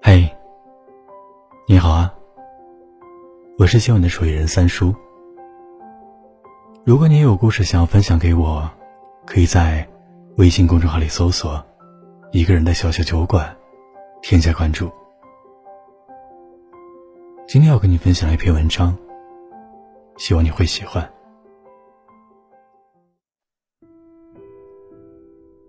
[0.00, 0.30] 嘿，
[1.66, 2.14] 你好啊，
[3.58, 4.94] 我是今晚的守夜人三叔。
[6.84, 8.70] 如果你有故事想要分享给我，
[9.26, 9.88] 可以在
[10.36, 11.64] 微信公众号里搜索
[12.30, 13.56] “一个人的小小酒馆”，
[14.22, 14.90] 添加关注。
[17.48, 18.96] 今天要跟你分享一篇文章，
[20.18, 21.10] 希望你会喜欢。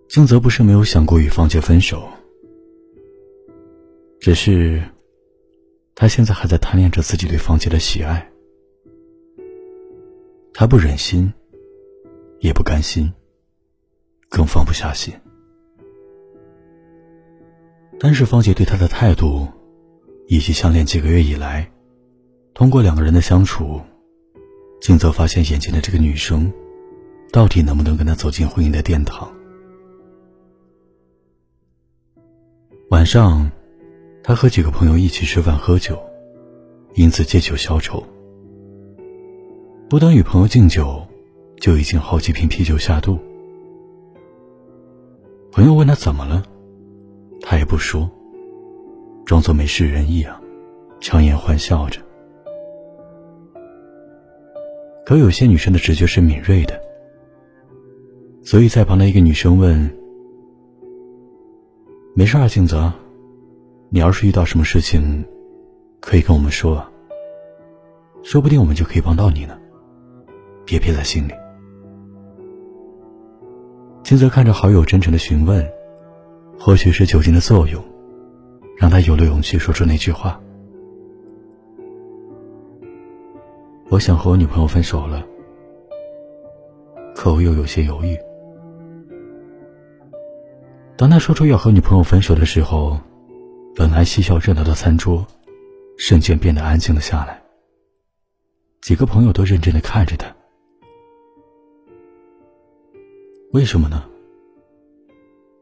[0.08, 2.08] 静泽不是没有想过与方杰分手，
[4.26, 4.82] 只是
[5.94, 8.28] 他现在还在贪恋着自己对方杰的喜爱，
[10.52, 11.32] 他不忍心，
[12.40, 13.14] 也不甘心，
[14.28, 15.14] 更放不下心。
[18.00, 19.46] 但是方杰对他的态度，
[20.26, 21.70] 以及相恋几个月以来，
[22.52, 23.80] 通过两个人的相处，
[24.80, 26.52] 静泽发现眼前的这个女生，
[27.30, 29.32] 到底能不能跟他走进婚姻的殿堂。
[32.90, 33.48] 晚上，
[34.26, 35.96] 他和几个朋友一起吃饭喝酒，
[36.94, 38.02] 因此借酒消愁。
[39.88, 41.00] 不等与朋友敬酒，
[41.60, 43.16] 就已经好几瓶啤酒下肚。
[45.52, 46.42] 朋友问他怎么了，
[47.40, 48.10] 他也不说，
[49.24, 50.42] 装作没事人一样，
[51.00, 52.00] 强颜欢笑着。
[55.04, 56.82] 可有些女生的直觉是敏锐的，
[58.42, 59.88] 所以在旁的一个女生问。
[62.12, 62.92] 没事啊，静泽，
[63.88, 65.24] 你要是遇到什么事情，
[66.00, 66.84] 可以跟我们说，
[68.22, 69.56] 说不定我们就可以帮到你呢。
[70.64, 71.32] 别憋在心里。
[74.02, 75.64] 金泽看着好友真诚的询问，
[76.58, 77.82] 或许是酒精的作用，
[78.76, 80.40] 让他有了勇气说出那句话
[83.88, 85.24] ：“我想和我女朋友分手了。”
[87.14, 88.18] 可我又有些犹豫。
[90.96, 92.98] 当他说出要和女朋友分手的时候，
[93.78, 95.26] 本来嬉笑热闹的餐桌，
[95.98, 97.42] 瞬间变得安静了下来。
[98.80, 100.34] 几个朋友都认真的看着他。
[103.52, 104.02] 为什么呢？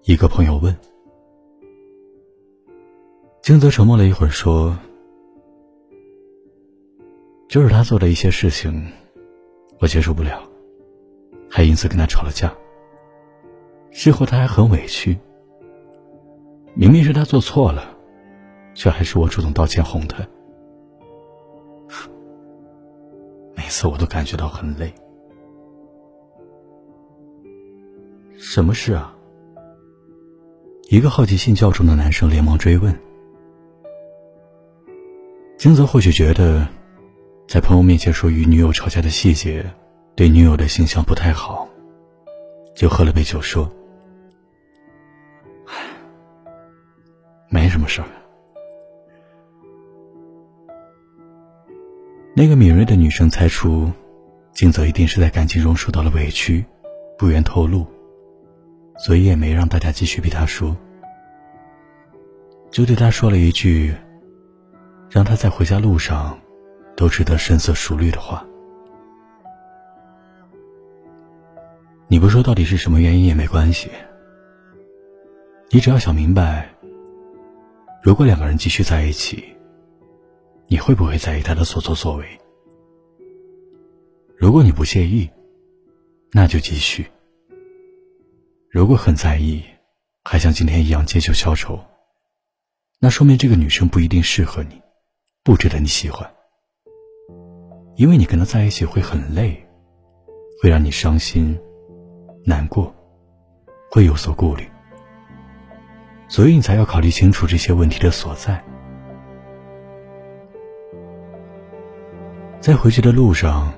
[0.04, 0.72] 一个朋友问。
[3.42, 4.78] 金泽沉默了一会儿，说
[7.50, 8.92] ：“就是他做的一些事情，
[9.80, 10.40] 我接受不了，
[11.50, 12.54] 还因此跟他吵了架。”
[13.90, 15.18] 事后他还很委屈，
[16.74, 17.93] 明明是他做错了，
[18.74, 20.26] 却还是我主动道歉哄他。
[23.54, 24.92] 每次我都感觉到很累。
[28.36, 29.14] 什么事啊？
[30.90, 32.94] 一个好奇心较重的男生连忙追问。
[35.56, 36.68] 金泽或许觉得，
[37.48, 39.64] 在朋友面前说与女友吵架的细节，
[40.14, 41.66] 对女友的形象不太好，
[42.76, 43.70] 就喝了杯酒说。
[45.66, 45.74] 唉
[47.48, 48.08] 没什么事儿。
[52.36, 53.92] 那个敏锐的女生猜出，
[54.52, 56.64] 静泽一定是在感情中受到了委屈，
[57.16, 57.86] 不愿透露，
[58.98, 60.76] 所以也没让大家继续逼他说，
[62.72, 63.94] 就对他说了一句，
[65.08, 66.36] 让他在回家路上
[66.96, 68.44] 都值得深思熟虑的话
[72.10, 73.88] ：“你不说到底是什么原因也没关系，
[75.70, 76.68] 你只要想明白。”
[78.02, 79.53] 如果两个人继续在一起，
[80.66, 82.26] 你会不会在意他的所作所为？
[84.36, 85.30] 如果你不介意，
[86.32, 87.04] 那就继续；
[88.70, 89.62] 如果很在意，
[90.24, 91.78] 还像今天一样借酒消愁，
[92.98, 94.80] 那说明这个女生不一定适合你，
[95.42, 96.28] 不值得你喜欢。
[97.96, 99.64] 因为你跟她在一起会很累，
[100.60, 101.56] 会让你伤心、
[102.44, 102.92] 难过，
[103.90, 104.68] 会有所顾虑。
[106.26, 108.64] 所以你才要考虑清楚这些问题的所在。
[112.64, 113.74] 在回去的路上，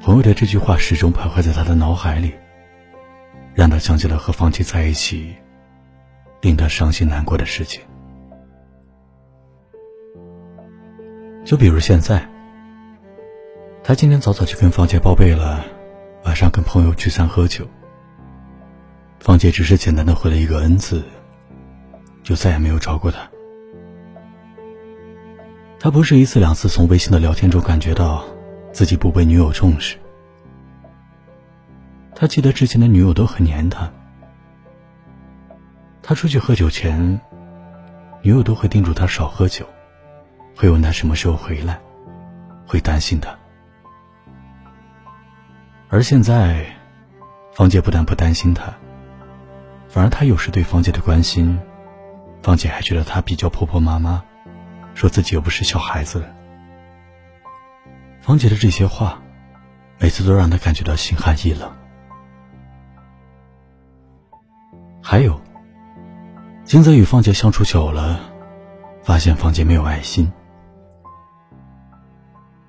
[0.00, 2.32] 朋友的这句话始终徘徊在他的脑海里，
[3.52, 5.34] 让他想起了和方琪在一起，
[6.40, 7.82] 令他伤心难过的事情。
[11.44, 12.26] 就比如现在，
[13.82, 15.62] 他今天早早就跟方杰报备了，
[16.24, 17.68] 晚上跟朋友聚餐喝酒。
[19.20, 21.04] 方杰只是简单的回了一个“恩”字。
[22.22, 23.33] 就再也没有找过他。
[25.84, 28.24] 他不是一次两次从微信的聊天中感觉到
[28.72, 29.98] 自己不被女友重视。
[32.14, 33.92] 他记得之前的女友都很黏他。
[36.02, 37.20] 他出去喝酒前，
[38.22, 39.68] 女友都会叮嘱他少喝酒，
[40.56, 41.78] 会问他什么时候回来，
[42.66, 43.36] 会担心他。
[45.90, 46.64] 而现在，
[47.52, 48.72] 方杰不但不担心他，
[49.90, 51.60] 反而他有时对方杰的关心。
[52.42, 54.24] 方姐还觉得他比较婆婆妈妈，
[54.94, 56.26] 说自己又不是小孩子了。
[58.22, 59.20] 芳姐的这些话，
[59.98, 61.70] 每次都让他感觉到心寒意冷。
[65.02, 65.38] 还有，
[66.64, 68.20] 金泽与芳姐相处久了，
[69.02, 70.32] 发现芳姐没有爱心，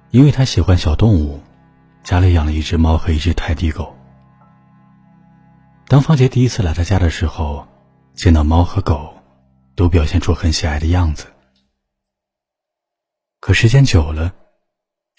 [0.10, 1.42] 因为她喜欢小动物，
[2.04, 3.95] 家里养了一只猫和一只泰迪狗。
[5.88, 7.66] 当芳姐第一次来他家的时候，
[8.13, 9.13] 见到猫和狗，
[9.75, 11.28] 都表现出很喜爱的样子。
[13.45, 14.33] 可时间久了，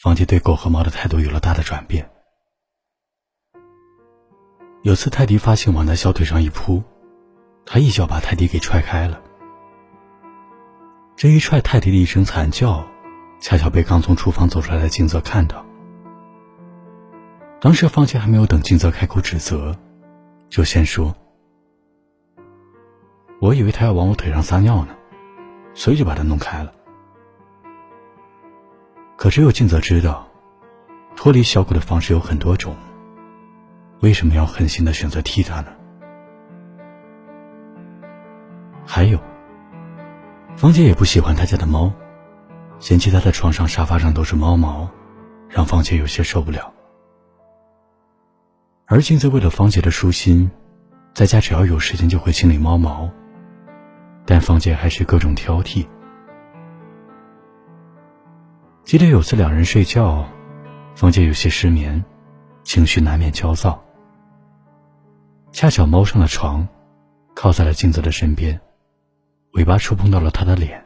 [0.03, 2.11] 方杰对狗和猫的态度有了大的转变。
[4.83, 6.83] 有次泰迪发现往他小腿上一扑。
[7.65, 9.23] 他一脚把泰迪给踹开了，
[11.15, 12.85] 这一踹，泰迪的一声惨叫，
[13.41, 15.65] 恰巧被刚从厨房走出来的金泽看到。
[17.61, 19.79] 当时方杰还没有等金泽开口指责，
[20.49, 21.15] 就先说
[23.41, 24.97] ：“我以为他要往我腿上撒尿呢，
[25.75, 26.73] 所以就把他弄开了。
[29.17, 30.29] 可只有静泽知道，
[31.17, 32.77] 脱离小狗的方式有很多种，
[34.01, 35.69] 为什么要狠心的选择踢他呢？”
[38.87, 39.19] 还有，
[40.55, 41.93] 芳姐也不喜欢他家的猫，
[42.79, 44.89] 嫌弃他的床上、沙发上都是猫毛，
[45.49, 46.73] 让芳姐有些受不了。
[48.85, 50.49] 而静子为了芳姐的舒心，
[51.15, 53.11] 在家只要有时间就会清理猫毛，
[54.25, 55.87] 但芳姐还是各种挑剔。
[58.87, 60.25] 记得有次两人睡觉，
[60.95, 62.05] 芳姐有些失眠，
[62.63, 63.85] 情绪难免焦躁。
[65.51, 66.67] 恰巧猫上了床，
[67.35, 68.61] 靠在了镜子的身边。
[69.55, 70.81] 尾巴触碰到了他的脸，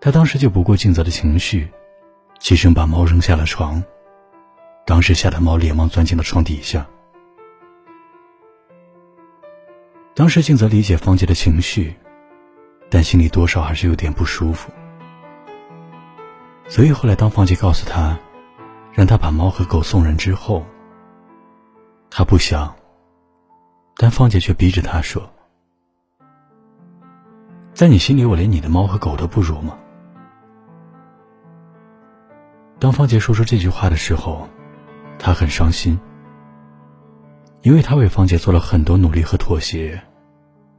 [0.00, 1.68] 他当时就不顾静泽的情绪，
[2.38, 3.82] 起身把猫扔下了床。
[4.86, 6.86] 当时吓得猫连忙钻进了床底下。
[10.14, 11.92] 当时静泽理解方杰的情绪，
[12.88, 14.70] 但心里多少还是有点不舒服。
[16.68, 18.18] 所以后来当方杰告诉他，
[18.92, 20.64] 让他把猫和狗送人之后，
[22.10, 22.76] 他不想，
[23.96, 25.30] 但方杰却逼着他说。
[27.72, 29.78] 在你心里，我连你的猫和狗都不如吗？
[32.78, 34.46] 当方杰说出这句话的时候，
[35.18, 35.98] 他很伤心，
[37.62, 40.02] 因为他为方杰做了很多努力和妥协，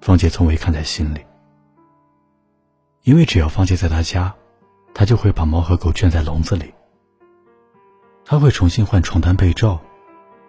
[0.01, 1.25] 方杰从未看在心里。
[3.03, 4.35] 因为只要方杰在他家，
[4.93, 6.73] 他就会把猫和狗圈在笼子里，
[8.25, 9.79] 他会重新换床单被罩，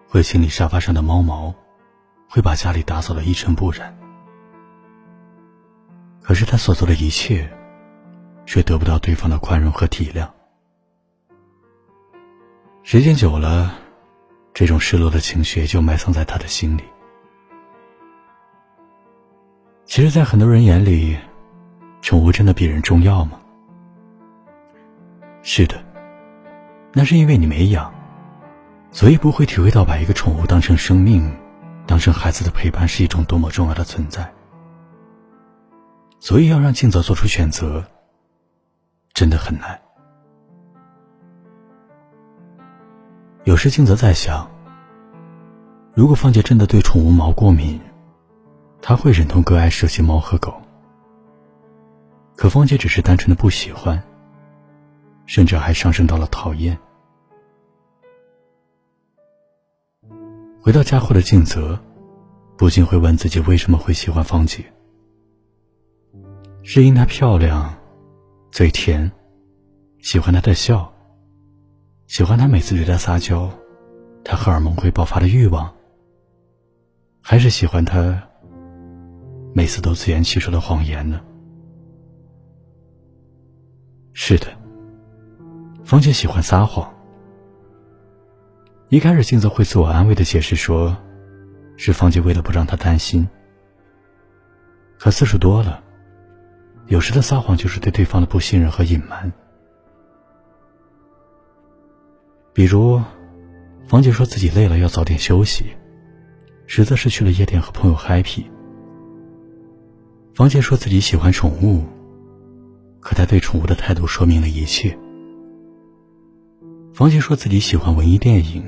[0.07, 1.53] 会清理沙发上的猫毛，
[2.29, 3.97] 会把家里打扫的一尘不染。
[6.21, 7.51] 可是他所做的一切，
[8.45, 10.29] 却得不到对方的宽容和体谅。
[12.83, 13.73] 时间久了，
[14.53, 16.83] 这种失落的情绪就埋藏在他的心里。
[19.85, 21.17] 其实，在很多人眼里，
[22.01, 23.40] 宠物真的比人重要吗？
[25.43, 25.83] 是的，
[26.93, 27.91] 那是因为你没养，
[28.91, 31.35] 所以不会体会到把一个宠物当成生命、
[31.87, 34.31] 当成孩子的陪伴是一种多么重要的存在。
[36.19, 37.83] 所以要让静泽做出选择，
[39.13, 39.81] 真的很难。
[43.43, 44.47] 有时静泽在想，
[45.95, 47.81] 如果芳姐真的对宠物毛过敏，
[48.79, 50.61] 他会忍痛割爱舍弃猫和狗。
[52.35, 54.01] 可芳姐只是单纯的不喜欢，
[55.31, 56.77] 甚至还上升到了讨厌。
[60.61, 61.79] 回到家后的静泽，
[62.57, 64.65] 不禁会问自己为什么会喜欢芳姐。
[66.63, 67.73] 是因她漂亮，
[68.51, 69.09] 嘴甜，
[69.99, 70.93] 喜欢她的笑，
[72.07, 73.49] 喜欢她每次对她撒娇，
[74.25, 75.73] 她荷尔蒙会爆发的欲望，
[77.21, 78.21] 还是喜欢她
[79.55, 81.21] 每次都自圆其说的谎言呢？
[84.11, 84.47] 是的，
[85.91, 86.89] 芳姐喜欢撒谎。
[88.87, 90.95] 一开始，镜子会自我安慰的解释说，
[91.75, 93.27] 是方姐为了不让她担心。
[94.97, 95.83] 可次数多了。
[96.87, 99.29] 有时的撒谎就是对对方的不信任和隐瞒。
[102.53, 103.01] 比如，
[103.85, 105.65] 房姐说自己累了要早点休息，
[106.67, 108.45] 实则是去了夜店和朋友 happy。
[110.35, 111.83] 房姐说自己喜欢宠物，
[113.01, 114.97] 可她对宠物的态度说明了一切。
[117.01, 118.63] 房姐说自己喜欢文艺电影，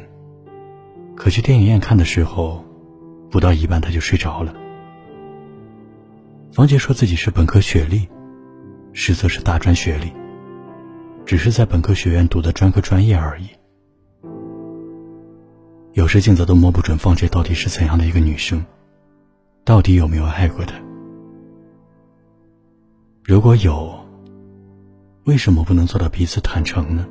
[1.15, 2.65] 可去电影院看的时候，
[3.29, 4.55] 不到一半他就睡着了。
[6.51, 8.09] 房姐说自己是本科学历。
[8.91, 10.11] 实则是大专学历，
[11.27, 13.45] 只是在本科学院读的专科专业而已。
[15.91, 18.65] 有时静泽都摸不准方姐到底是怎样的一个女生，
[19.63, 20.73] 到底有没有爱过他。
[23.23, 23.93] 如果有，
[25.25, 27.05] 为什么不能做到彼此坦诚呢？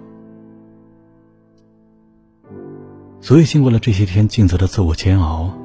[3.22, 5.56] 所以，经过了这些天静泽的自我煎熬、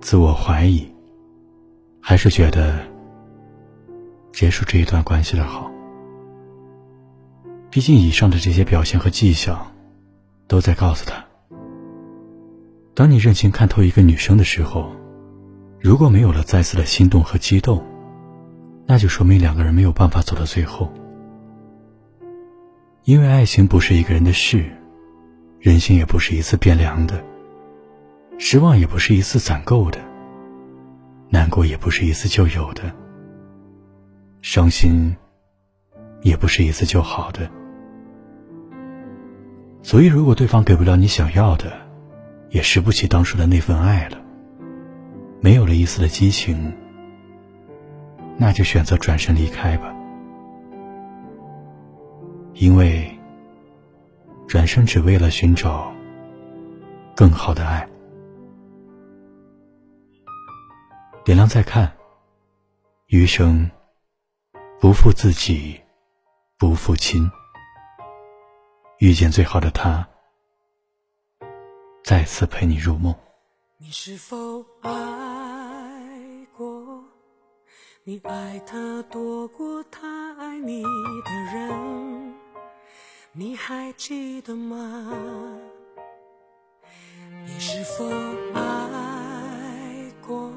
[0.00, 0.86] 自我怀疑，
[2.00, 2.78] 还是觉得
[4.32, 5.68] 结束这一段关系的好。
[7.70, 9.66] 毕竟，以上的这些表现和迹象，
[10.46, 11.24] 都在告诉他：
[12.94, 14.92] 当你认清看透一个女生的时候，
[15.80, 17.84] 如果没有了再次的心动和激动，
[18.86, 20.88] 那就说明两个人没有办法走到最后。
[23.02, 24.70] 因为爱情不是一个人的事。
[25.62, 27.22] 人心也不是一次变凉的，
[28.36, 30.00] 失望也不是一次攒够的，
[31.30, 32.92] 难过也不是一次就有的，
[34.40, 35.14] 伤心
[36.22, 37.48] 也不是一次就好的。
[39.84, 41.72] 所以，如果对方给不了你想要的，
[42.50, 44.18] 也拾不起当初的那份爱了，
[45.40, 46.72] 没有了一丝的激情，
[48.36, 49.94] 那就选择转身离开吧，
[52.54, 53.11] 因为。
[54.52, 55.90] 转身只为了寻找
[57.16, 57.88] 更好的爱。
[61.24, 61.90] 点亮再看，
[63.06, 63.70] 余生
[64.78, 65.80] 不负自己，
[66.58, 67.30] 不负亲。
[68.98, 70.06] 遇见最好的他，
[72.04, 73.16] 再次陪你入梦。
[73.78, 74.36] 你是否
[74.82, 74.90] 爱
[76.54, 77.02] 过？
[78.04, 82.21] 你爱他多过他爱你的人？
[83.34, 85.10] 你还记得吗？
[87.46, 88.04] 你是否
[88.52, 90.52] 爱过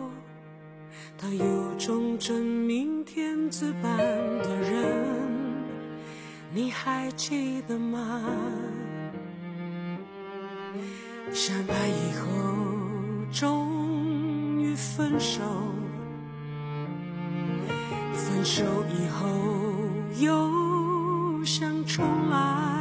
[1.17, 5.07] 他有种真命天子般的人？
[6.53, 8.21] 你还记得吗？
[11.31, 12.27] 相爱以后
[13.31, 15.41] 终于分手，
[18.13, 18.65] 分手
[18.99, 19.29] 以后
[20.19, 20.64] 又
[21.85, 22.74] 重来。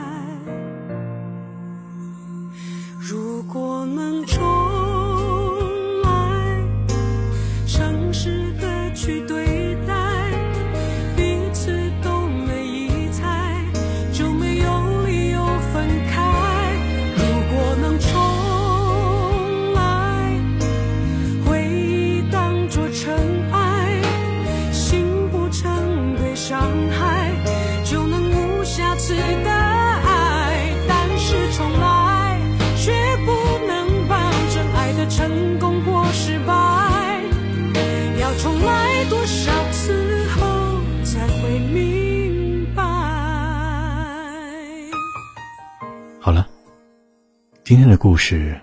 [47.74, 48.56] 今天的故事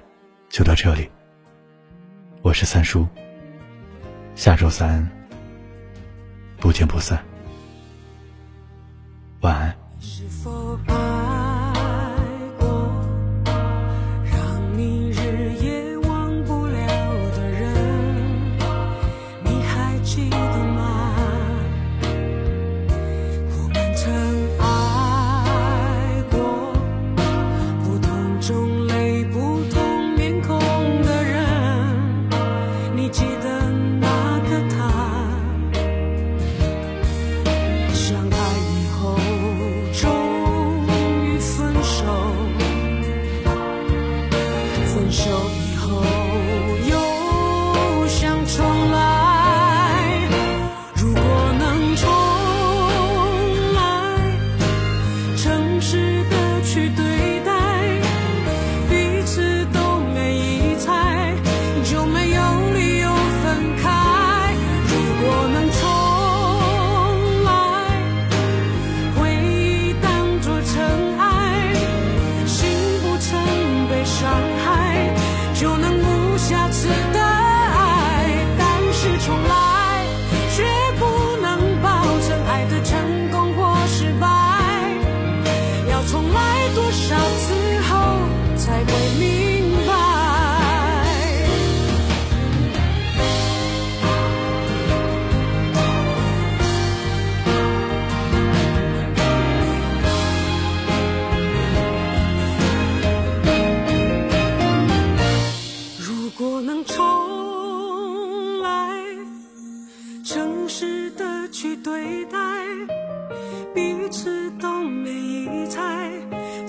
[0.50, 1.10] 就到这里，
[2.42, 3.06] 我是三叔。
[4.36, 5.06] 下周三
[6.58, 7.22] 不见不散，
[9.42, 11.11] 晚安。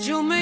[0.07, 0.32] you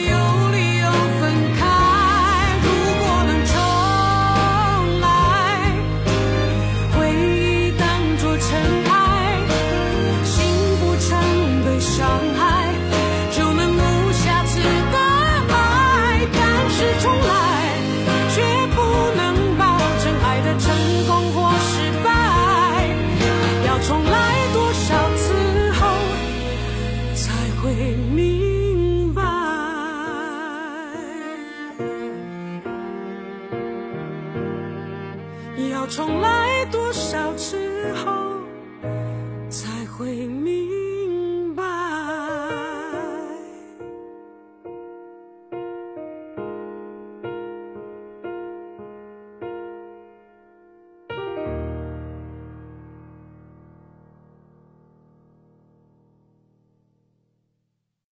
[35.91, 36.30] 重来？